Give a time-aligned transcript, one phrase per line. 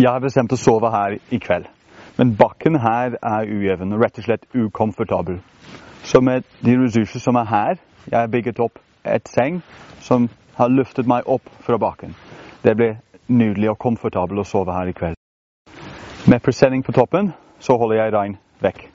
[0.00, 1.66] Jeg har bestemt å sove her i kveld.
[2.16, 5.42] Men bakken her er ujevn og rett og slett ukomfortabel.
[6.08, 9.58] Så med de ressurser som er her, jeg har bygget opp et seng
[10.00, 12.14] som har løftet meg opp fra bakken.
[12.64, 12.96] Det blir
[13.28, 15.20] nydelig og komfortabelt å sove her i kveld.
[16.24, 18.89] Med presenning på toppen så holder jeg regn vekk.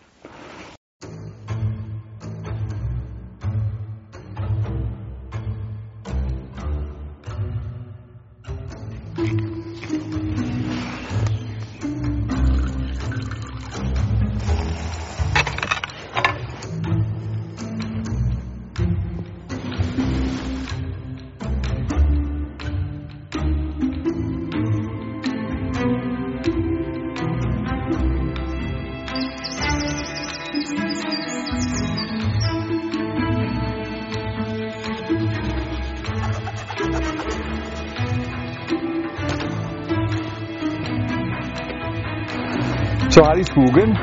[43.16, 43.94] Så her i skogen,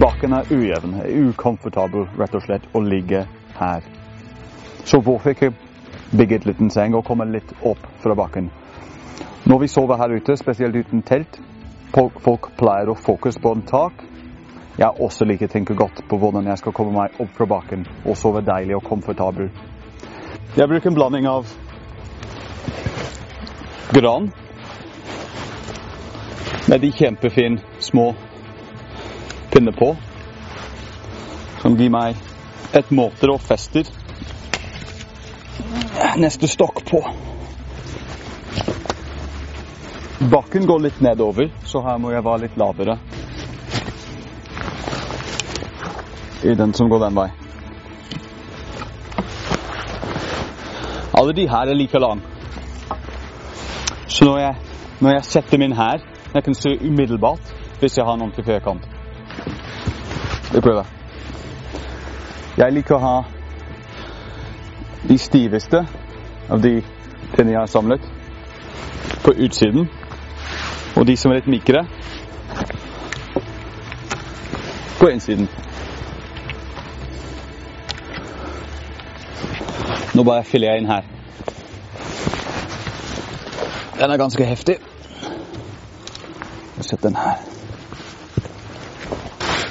[0.00, 0.94] bakken er ujevn,
[1.28, 3.18] ukomfortabel rett og slett å ligge
[3.58, 3.82] her.
[4.80, 5.50] Så hvorfor ikke
[6.16, 8.46] bygge et liten seng og komme litt opp fra bakken?
[9.44, 11.36] Når vi sover her ute, spesielt uten telt,
[11.92, 14.00] folk pleier å fokusere på en tak.
[14.80, 17.84] Jeg også liker å tenke godt på hvordan jeg skal komme meg opp fra bakken
[18.06, 19.50] og sove deilig og komfortabel.
[20.56, 21.52] Jeg bruker en blanding av
[23.92, 24.30] gran
[26.72, 28.14] med de kjempefine små
[29.56, 29.96] pinner på,
[31.62, 32.16] som gir meg
[32.76, 33.88] et måter og fester
[36.20, 37.00] neste stokk på.
[40.28, 42.98] Bakken går litt nedover, så her må jeg være litt lavere.
[46.44, 47.28] I den som går den vei.
[51.16, 52.20] Alle de her er like lang.
[54.04, 54.60] Så når jeg,
[55.00, 58.84] når jeg setter min her, jeg kan se umiddelbart hvis jeg har en ordentlig firkant.
[60.52, 60.84] Vi prøver.
[62.56, 63.16] Jeg liker å ha
[65.08, 65.82] de stiveste
[66.48, 66.78] av de
[67.34, 68.06] pinnene jeg har samlet,
[69.24, 69.88] på utsiden.
[70.96, 71.82] Og de som er litt mykere,
[75.00, 75.48] på innsiden.
[80.16, 81.04] Nå bare fyller jeg inn her.
[83.98, 84.78] Den er ganske heftig.
[86.80, 87.44] Sett den her.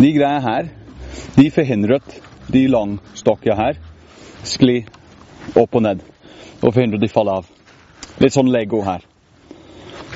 [0.06, 0.68] De greiene her,
[1.36, 2.18] de forhindrer at
[2.54, 3.78] de langstokkene her
[4.46, 4.84] sklir
[5.58, 6.04] opp og ned.
[6.62, 7.48] Og forhindrer at de faller av.
[8.22, 9.02] Litt sånn Lego her.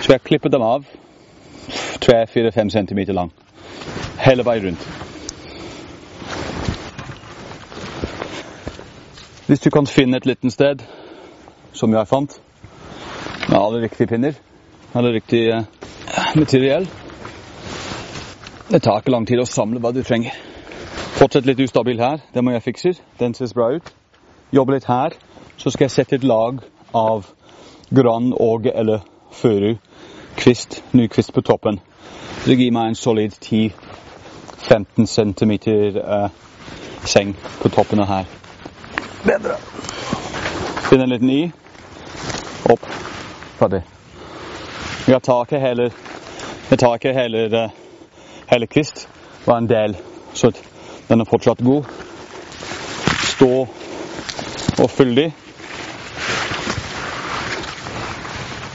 [0.03, 0.85] Så jeg klippet dem av
[2.05, 3.33] 3-4-5 cm lang.
[4.21, 4.85] Hele veien rundt.
[9.49, 10.85] Hvis du kan finne et lite sted,
[11.73, 12.37] som jeg fant,
[13.49, 14.37] med alle riktige pinner,
[14.93, 15.65] eller riktig eh,
[16.37, 16.85] materiell,
[18.69, 20.35] det tar ikke lang tid å samle hva du trenger.
[21.17, 22.93] Fortsett litt ustabil her, det må jeg fikse.
[23.19, 23.93] Den ser bra ut.
[24.53, 25.15] Jobbe litt her,
[25.57, 26.61] så skal jeg sette et lag
[26.95, 27.27] av
[27.89, 29.01] gran, og eller
[29.33, 29.75] furu,
[30.37, 31.81] kvist, ny kvist på toppen.
[32.45, 36.29] Det gir meg en solid 10-15 cm eh,
[37.05, 38.29] seng på toppen av her.
[39.25, 39.57] Bedre.
[40.89, 41.41] Finn en liten i.
[42.69, 42.85] Opp.
[43.59, 43.81] Ferdig.
[45.09, 45.91] Jeg tar ikke heller
[46.69, 47.71] jeg tar ikke heller det,
[48.49, 49.09] hele kvist.
[49.45, 49.97] Var en del,
[50.33, 50.51] så
[51.09, 51.83] den er fortsatt god.
[53.23, 53.67] Stå
[54.83, 55.33] og fyldig.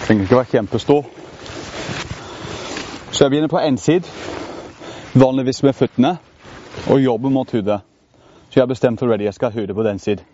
[0.05, 1.05] Trenger ikke være kjempestå.
[3.13, 4.03] Så jeg begynner på én side,
[5.15, 6.19] vanligvis med føttene,
[6.91, 7.81] og jobber mot hodet.
[8.51, 10.25] Så jeg har bestemt for ready, jeg skal ha hodet på den siden.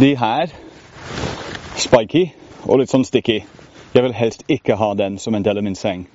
[0.00, 0.46] De her,
[1.76, 2.28] spiky
[2.64, 3.40] og litt sånn sticky,
[3.94, 6.06] jeg vil helst ikke ha den som en del av min seng.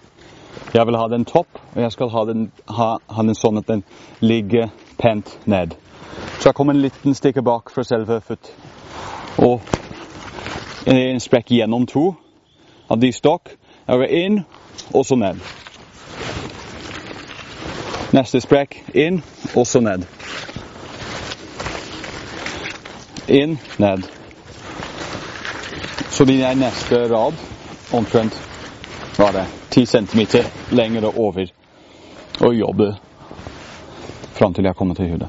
[0.73, 3.67] Jeg vil ha den topp, og jeg skal ha den, ha, ha den sånn at
[3.67, 3.83] den
[4.21, 5.73] ligger pent ned.
[6.39, 8.51] Så jeg kommer en liten stikke bak fra selve født.
[9.45, 9.61] Og
[10.85, 12.11] en sprekk gjennom to
[12.89, 13.55] av de stokk.
[13.87, 14.37] Jeg vil inn,
[14.93, 15.41] og så ned.
[18.13, 19.23] Neste sprekk inn,
[19.55, 20.05] og så ned.
[23.27, 24.05] Inn, ned.
[26.09, 27.37] Så blir jeg neste rad
[27.93, 28.48] omtrent
[29.19, 30.19] var det 10 cm
[30.71, 31.45] lenger over
[32.41, 32.95] og jobbe
[34.31, 35.27] fram til jeg kommer til hudet.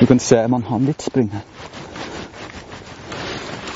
[0.00, 1.44] Du kan se man har litt spring her.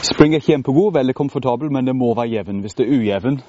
[0.02, 2.60] Spring er kjempegod, veldig komfortabel, men det må være jevn.
[2.60, 3.40] Hvis det er ujevn,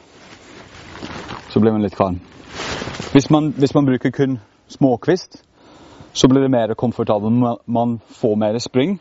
[1.49, 2.19] så blir man litt kvalm.
[3.11, 5.43] Hvis hvis man bruker kun småkvist,
[6.13, 7.31] så blir det mer komfortabel.
[7.65, 8.99] Man får mer spring.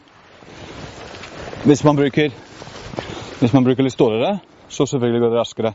[1.65, 2.31] Hvis man bruker,
[3.41, 4.39] hvis man bruker litt stålere,
[4.69, 5.73] så selvfølgelig går det raskere.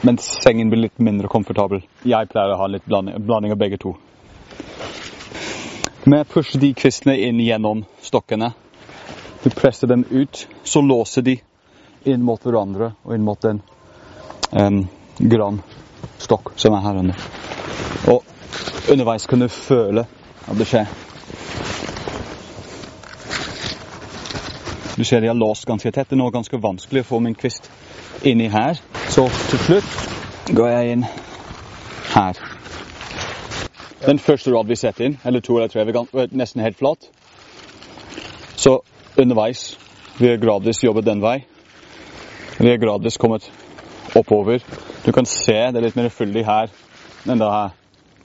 [0.00, 1.82] Men sengen blir litt mindre komfortabel.
[2.02, 3.94] Jeg pleier å ha litt blanding, blanding av begge to.
[6.04, 8.52] Med å pushe de kvistene inn gjennom stokkene,
[9.42, 11.36] du presser dem ut, så låser de
[12.04, 13.62] inn mot hverandre og inn mot en
[14.50, 14.82] um,
[15.18, 17.24] granstokk som er her under.
[18.10, 20.06] Og underveis kan du føle
[20.46, 20.90] at det skjer.
[24.96, 26.08] Du ser de har låst ganske tett.
[26.10, 27.70] Det er nå ganske vanskelig å få min kvist
[28.28, 28.78] inni her.
[29.08, 31.04] Så til slutt går jeg inn
[32.14, 32.38] her.
[34.06, 37.08] Den første rad vi setter inn, eller to eller tre, er nesten helt flat.
[38.56, 38.80] Så
[39.16, 39.78] underveis
[40.18, 41.38] vi har gradvis jobbet den vei.
[42.58, 43.50] Vi har gradvis kommet
[44.14, 44.60] oppover.
[45.06, 46.70] Du kan se det er litt mer fyldig her
[47.26, 47.72] enn det her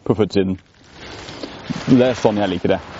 [0.03, 0.59] på fotsiden.
[1.87, 2.96] Det er sånn jeg liker det.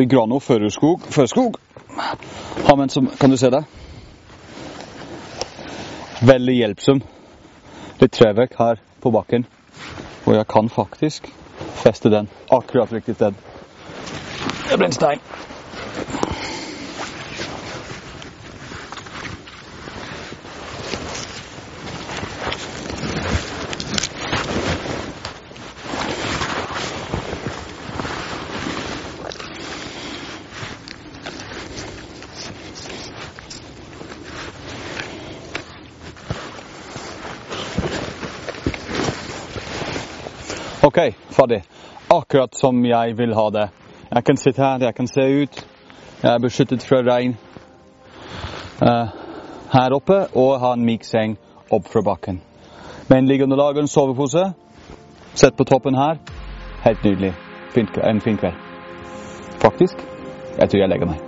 [0.00, 1.00] I Grano Førerskog.
[2.66, 3.64] har vi en som Kan du se det?
[6.22, 7.02] Veldig hjelpsom.
[7.98, 9.46] Litt trevekk her på bakken.
[10.26, 11.26] Og jeg kan faktisk
[11.82, 13.34] feste den akkurat riktig sted.
[14.70, 15.18] Det blir en stein.
[40.88, 40.98] OK,
[41.30, 41.62] ferdig.
[42.08, 43.68] Akkurat som jeg vil ha det.
[44.14, 45.66] Jeg kan sitte her, jeg kan se ut.
[46.22, 47.36] Jeg er beskyttet fra regn
[48.82, 49.12] uh,
[49.72, 51.36] her oppe og har en myk seng
[51.70, 52.40] opp fra bakken.
[53.08, 54.48] Med en liggeunderlag og en sovepose.
[55.34, 56.16] Sett på toppen her.
[56.84, 57.34] Helt nydelig.
[57.76, 58.56] En fin kveld.
[59.60, 59.96] Faktisk,
[60.60, 61.27] jeg tror jeg legger meg.